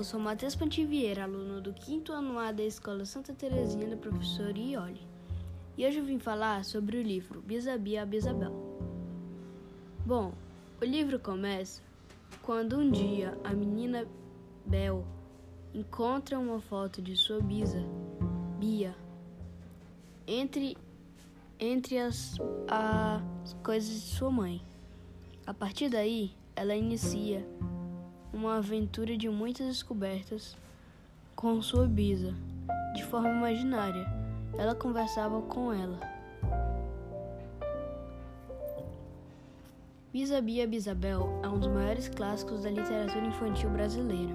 eu 0.00 0.04
sou 0.04 0.18
Matheus 0.18 0.56
Pantivieira, 0.56 1.24
aluno 1.24 1.60
do 1.60 1.74
quinto 1.74 2.10
ano 2.10 2.38
A 2.38 2.50
da 2.52 2.62
Escola 2.62 3.04
Santa 3.04 3.34
Terezinha 3.34 3.86
da 3.86 3.98
professora 3.98 4.58
Ioli. 4.58 5.06
E 5.76 5.86
hoje 5.86 5.98
eu 5.98 6.04
vim 6.06 6.18
falar 6.18 6.64
sobre 6.64 6.96
o 6.96 7.02
livro 7.02 7.42
Bisabia 7.42 8.06
Bisabel. 8.06 8.50
Bom, 10.06 10.32
o 10.80 10.86
livro 10.86 11.18
começa 11.18 11.82
quando 12.40 12.78
um 12.78 12.90
dia 12.90 13.38
a 13.44 13.52
menina 13.52 14.08
Bel 14.64 15.04
encontra 15.74 16.38
uma 16.38 16.62
foto 16.62 17.02
de 17.02 17.14
sua 17.14 17.42
bisa, 17.42 17.84
Bia, 18.58 18.96
entre, 20.26 20.78
entre 21.58 21.98
as, 21.98 22.36
as 22.66 23.52
coisas 23.62 23.90
de 23.92 24.16
sua 24.16 24.30
mãe. 24.30 24.62
A 25.46 25.52
partir 25.52 25.90
daí, 25.90 26.32
ela 26.56 26.74
inicia 26.74 27.46
uma 28.32 28.58
aventura 28.58 29.16
de 29.16 29.28
muitas 29.28 29.66
descobertas 29.66 30.56
com 31.34 31.60
sua 31.60 31.86
bisa, 31.86 32.34
de 32.94 33.04
forma 33.04 33.30
imaginária. 33.30 34.06
Ela 34.58 34.74
conversava 34.74 35.40
com 35.42 35.72
ela. 35.72 35.98
Bisa 40.12 40.40
Bia 40.40 40.66
Bisabel 40.66 41.40
é 41.42 41.48
um 41.48 41.58
dos 41.58 41.68
maiores 41.68 42.08
clássicos 42.08 42.64
da 42.64 42.70
literatura 42.70 43.24
infantil 43.24 43.70
brasileira. 43.70 44.34